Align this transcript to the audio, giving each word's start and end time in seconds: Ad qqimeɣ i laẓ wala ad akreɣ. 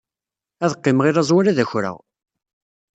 Ad 0.63 0.71
qqimeɣ 0.77 1.05
i 1.07 1.11
laẓ 1.13 1.29
wala 1.33 1.49
ad 1.51 1.59
akreɣ. 1.63 1.97